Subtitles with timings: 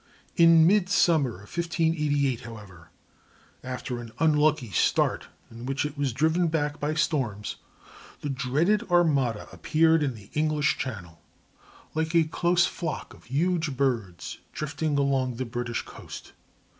[0.35, 2.89] In midsummer of 1588, however,
[3.63, 7.57] after an unlucky start, in which it was driven back by storms,
[8.21, 11.21] the dreaded Armada appeared in the English Channel,
[11.93, 16.31] like a close flock of huge birds drifting along the British coast.